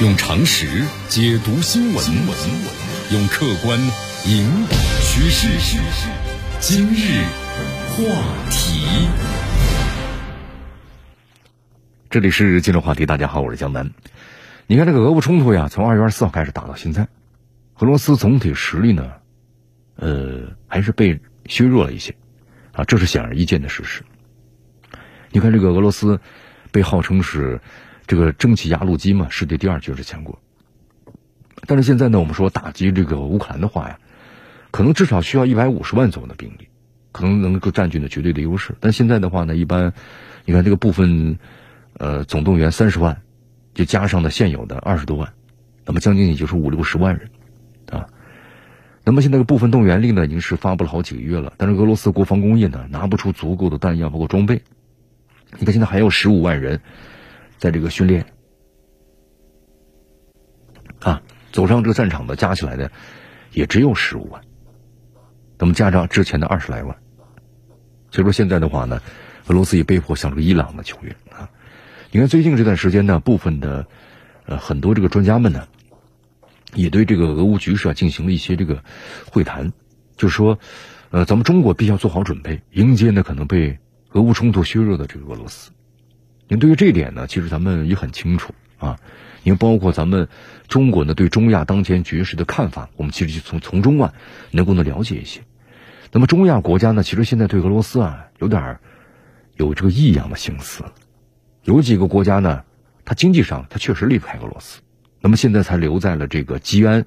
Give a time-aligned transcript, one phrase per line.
[0.00, 0.66] 用常识
[1.10, 2.02] 解读新闻，
[3.12, 3.78] 用客观
[4.24, 5.46] 引导趋势。
[6.58, 7.22] 今日
[7.90, 8.02] 话
[8.48, 8.86] 题，
[12.08, 13.04] 这里是今日话题。
[13.04, 13.90] 大家好，我是江南。
[14.66, 17.06] 你看这个俄乌冲突呀，从二月二十四号开始打到现在，
[17.80, 19.12] 俄罗斯总体实力呢，
[19.96, 22.16] 呃，还是被削弱了一些
[22.72, 24.02] 啊，这是显而易见的事实。
[25.30, 26.20] 你看这个俄罗斯
[26.72, 27.60] 被号称是。
[28.10, 30.40] 这个蒸汽压路机嘛，世界第二军事强国。
[31.68, 34.00] 但是现在呢，我们说打击这个乌克兰的话呀，
[34.72, 36.66] 可能至少需要一百五十万左右的兵力，
[37.12, 38.74] 可能能够占据呢绝对的优势。
[38.80, 39.92] 但现在的话呢，一般
[40.44, 41.38] 你看这个部分，
[41.98, 43.22] 呃，总动员三十万，
[43.74, 45.32] 就加上呢现有的二十多万，
[45.86, 47.30] 那么将近也就是五六十万人
[47.92, 48.08] 啊。
[49.04, 54.62] 那么现在个部分动员令呢，已经是发布了好几个月了，但是俄罗斯国防工业呢，拿不出足够的弹药包括装备。
[55.60, 56.80] 你看现在还有十五万人。
[57.60, 58.24] 在这个训练
[61.00, 62.90] 啊，走上这个战场的加起来的
[63.52, 64.42] 也只有十五万，
[65.58, 66.96] 那么加上之前的二十来万，
[68.10, 69.02] 所以说现在的话呢，
[69.46, 71.50] 俄罗斯也被迫向这个伊朗的求援啊。
[72.10, 73.86] 你看最近这段时间呢，部分的
[74.46, 75.68] 呃很多这个专家们呢，
[76.74, 78.82] 也对这个俄乌局势啊进行了一些这个
[79.30, 79.72] 会谈，
[80.16, 80.58] 就是说，
[81.10, 83.78] 呃，咱们中国必须要做好准备，迎接呢可能被
[84.12, 85.70] 俄乌冲突削弱的这个俄罗斯。
[86.50, 88.98] 您对于这一点呢，其实咱们也很清楚啊。
[89.44, 90.28] 您包括咱们
[90.66, 94.12] 中国呢对中亚当前局势的看法，我们其实就从从中啊
[94.50, 95.42] 能够呢了解一些。
[96.10, 98.80] 那么中亚国家呢，其实现在对俄罗斯啊有点
[99.54, 100.82] 有这个异样的心思。
[101.62, 102.64] 有几个国家呢，
[103.04, 104.80] 它经济上它确实离不开俄罗斯，
[105.20, 107.06] 那么现在才留在了这个基安，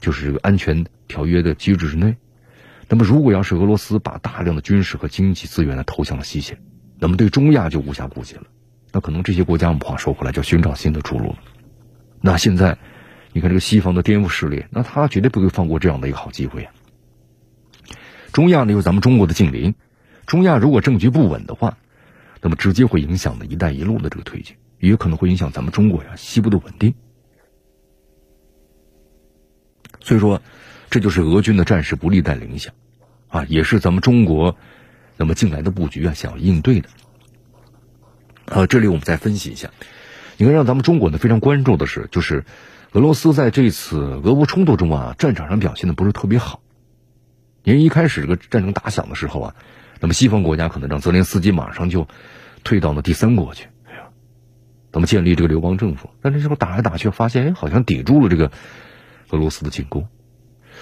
[0.00, 2.16] 就是这个安全条约的机制之内。
[2.88, 6.60] 那么如果要是俄罗斯把大量的军事和经济资源呢投向了西线，
[6.98, 8.42] 那么对中亚就无暇顾及了。
[8.92, 11.38] 那可能这些国家，我们话说回来，就寻找新的出路了。
[12.20, 12.76] 那现在，
[13.32, 16.72] 你看这个西方的颠覆势力，那他绝对不会放过这样的一个好机会啊。
[18.32, 19.74] 中亚呢，有咱们中国的近邻，
[20.26, 21.78] 中亚如果政局不稳的话，
[22.40, 26.94] 那么直接会影响的一带一路的这个推进，也可能会影响咱们中国呀西部的稳定。
[30.00, 30.42] 所以说，
[30.90, 32.74] 这就是俄军的战事不利带影响，
[33.28, 34.56] 啊，也是咱们中国
[35.16, 36.88] 那么近来的布局啊，想要应对的。
[38.52, 39.70] 呃，这里我们再分析一下，
[40.36, 42.44] 你看，让咱们中国呢非常关注的是，就是
[42.92, 46.60] 俄罗斯在这次俄乌冲突中啊，战场上表现的不是特别好。
[47.64, 49.54] 因为一开始这个战争打响的时候啊，
[50.00, 52.06] 那么西方国家可能让泽连斯基马上就
[52.62, 54.10] 退到了第三国去，哎呀，
[54.92, 56.10] 那么建立这个流亡政府。
[56.20, 58.52] 但这时候打来打去，发现哎，好像抵住了这个
[59.30, 60.08] 俄罗斯的进攻，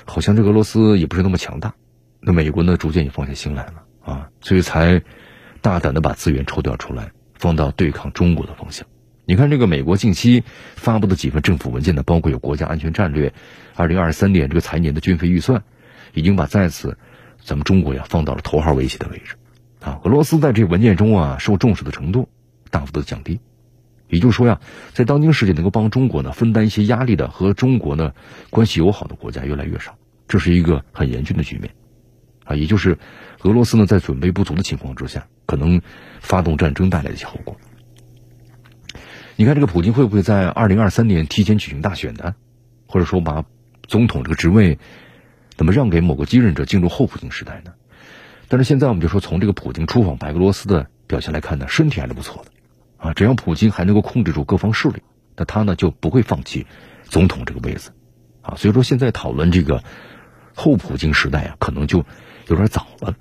[0.06, 1.74] 好像这俄罗斯也不是那么强大。
[2.18, 5.02] 那美国呢，逐渐也放下心来了啊，所以才
[5.60, 7.12] 大胆的把资源抽调出来。
[7.40, 8.86] 放到对抗中国的方向，
[9.24, 10.44] 你看这个美国近期
[10.76, 13.32] 发布的几份政府文件呢，包括有国家安全战略，
[13.74, 15.62] 二零二三年这个财年的军费预算，
[16.12, 16.98] 已经把在此
[17.42, 19.36] 咱们中国呀放到了头号威胁的位置，
[19.80, 22.28] 啊，俄罗斯在这文件中啊受重视的程度
[22.68, 23.40] 大幅的降低，
[24.10, 24.60] 也就是说呀，
[24.92, 28.12] 在当今世界能够帮中国呢分担一些压力的和中国呢
[28.50, 29.96] 关系友好的国家越来越少，
[30.28, 31.72] 这是一个很严峻的局面，
[32.50, 32.98] 啊，也就是
[33.42, 35.26] 俄罗斯呢在准备不足的情况之下。
[35.46, 35.82] 可能
[36.20, 37.56] 发动战争带来的一些后果。
[39.34, 42.36] 你看，这个普京会不会在二零二三年提前举行大选呢？
[42.86, 43.44] 或者说把
[43.88, 44.78] 总统这个职位，
[45.56, 47.72] 怎么让给某个继任者进入后普京时代呢？
[48.46, 52.50] 但是现在我们就说，从这个普京出访白俄罗斯的表现来看呢，身体还是不错的
[53.08, 53.12] 啊。
[53.12, 55.02] 只要普京还能够控制住各方势力，
[55.34, 56.64] 那他呢就不会放弃
[57.04, 57.90] 总统这个位子
[58.42, 58.54] 啊。
[58.54, 59.82] 所以说，现在讨论这个
[60.54, 62.04] 后普京时代啊，可能就
[62.50, 63.16] 有点早了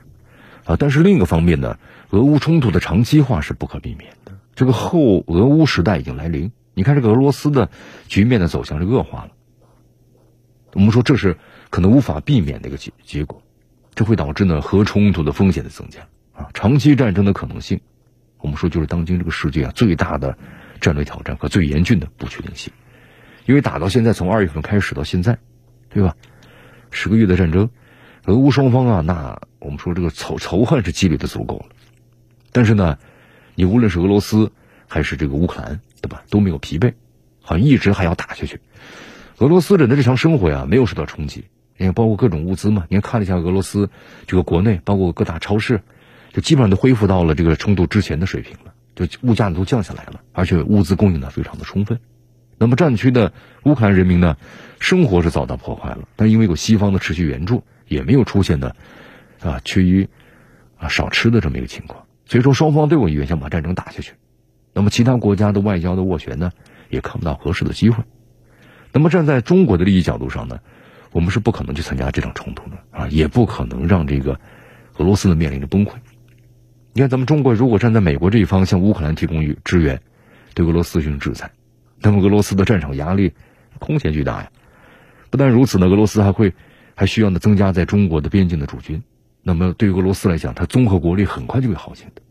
[0.66, 0.76] 啊。
[0.78, 1.78] 但是另一个方面呢？
[2.12, 6.52] 俄乌冲突的长期化是不可避免的，这个后俄乌时代已经来临。
[6.74, 7.70] 你看，这个俄罗斯的
[8.08, 9.30] 局面的走向是恶化了。
[10.74, 11.38] 我们说这是
[11.70, 13.44] 可能无法避免的一个结结果，
[13.94, 16.00] 这会导致呢核冲突的风险的增加
[16.34, 17.80] 啊，长期战争的可能性。
[18.40, 20.36] 我们说就是当今这个世界啊最大的
[20.82, 22.74] 战略挑战和最严峻的不确定性，
[23.46, 25.38] 因为打到现在从二月份开始到现在，
[25.90, 26.16] 对吧？
[26.90, 27.70] 十个月的战争，
[28.26, 31.66] 俄乌双方啊，那我们说这个仇仇恨是积累的足够了。
[32.52, 32.98] 但是呢，
[33.56, 34.52] 你无论是俄罗斯
[34.88, 36.94] 还是这个乌克兰，对吧，都没有疲惫，
[37.42, 38.60] 好像一直还要打下去。
[39.38, 41.46] 俄罗斯人的日常生活呀，没有受到冲击，
[41.78, 43.90] 你看，包括各种物资嘛，您看了一下俄罗斯
[44.28, 45.82] 这个国内，包括各大超市，
[46.34, 52.00] 就基本上都恢复到了这个冲突之前的水平了，就物价都降下来了，而且物资供应的非常的充分。
[52.58, 53.32] 那么战区的
[53.64, 54.36] 乌克兰人民呢，
[54.80, 58.76] 生活是遭到破坏了，但因为有西方的持续援助，也没有出现的
[59.42, 60.08] 啊缺于
[60.78, 62.06] 啊少吃的这么一个情况。
[62.26, 64.14] 所以说，双方都有意愿想把战争打下去，
[64.72, 66.52] 那么其他国家的外交的斡旋呢，
[66.90, 68.04] 也看不到合适的机会，
[68.94, 70.60] 那么站在中国的利益角度上呢，
[71.12, 74.40] 我们是不可能去参加这场冲突的啊，也不可能让这个
[74.98, 75.94] 俄罗斯呢面临着崩溃。
[76.94, 80.00] 你看，咱们中国如果站在美国这一方，向乌克兰提供予支援，
[80.54, 81.52] 对俄罗斯进行制裁，
[82.00, 83.34] 那么俄罗斯的战场压力
[83.80, 84.52] 空前巨大呀。
[85.32, 86.54] 不但如此呢，俄罗斯还会
[87.00, 89.02] 还需要呢增加在中国的边境的驻军。
[89.42, 92.22] 那么对于俄罗斯来讲，它综合国力很快就会耗尽的。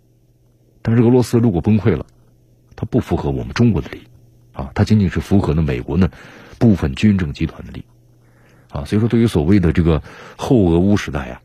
[0.82, 2.04] 但是俄罗斯如果崩溃了，
[2.76, 4.02] 它不符合我们中国的利益
[4.52, 6.10] 啊，它仅仅是符合呢美国呢
[6.58, 7.84] 部分军政集团的利益
[8.68, 8.84] 啊。
[8.84, 10.02] 所以说，对于所谓的这个
[10.36, 11.40] 后俄乌时代呀，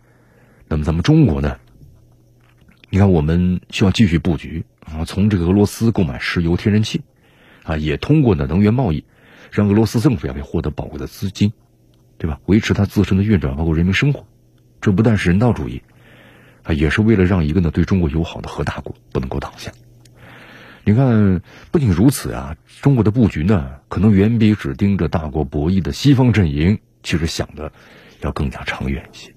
[0.68, 1.58] 那么咱们中国呢？
[2.90, 7.00] 你看，我们需要继续布局啊，从这个俄罗斯购买石油、天然气，
[7.64, 9.06] 啊，也通过呢能源贸易，
[9.50, 11.54] 让俄罗斯政府也可以获得宝贵的资金，
[12.24, 12.40] 对吧？
[12.46, 14.26] 维持它自身的运转，包括人民生活。
[14.80, 15.82] 这不但是人道主义，
[16.64, 19.74] 啊，也是为了让一个呢对中国友好的核大国不能够倒下。
[20.86, 27.74] 你看，不仅如此啊，中国的布局呢，可能远比只盯着大国博弈的西方阵营，其实想的
[28.22, 29.34] 要更加长远一些。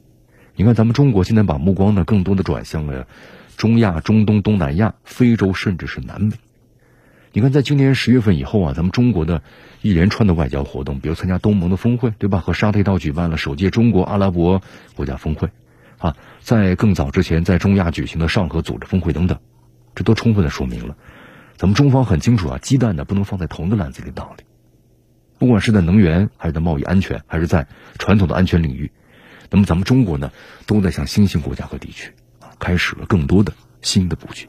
[0.54, 3.08] 你看，咱们中国现在把目光呢，更多的转向了。
[3.56, 6.34] 中亚、中东、东南亚、非洲，甚至是南美。
[7.36, 9.42] 你看，在今年十月份以后啊，咱们中国的
[9.82, 12.38] 一连串的外交活动，比如参加东盟的峰会，对吧？
[12.38, 14.62] 和沙特一道举办了首届中国阿拉伯
[14.94, 15.50] 国家峰会，
[15.98, 19.38] 啊，在更早之前，在中亚举行的上合组织峰会等等，
[19.94, 20.96] 这都充分的说明了，
[21.58, 24.44] 咱们中方很清楚啊，鸡蛋呢不能放在同一个篮子里的道理。
[25.36, 27.66] 不管是在能源，还是在贸易安全，还是在
[27.98, 28.90] 传统的安全领域，
[29.50, 30.32] 那么咱们中国呢，
[30.64, 32.48] 都在向新兴国家和地区啊。
[32.58, 33.52] 开始了更多的
[33.82, 34.48] 新的布局，